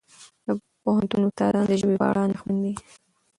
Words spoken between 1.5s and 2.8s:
د ژبې په اړه اندېښمن دي.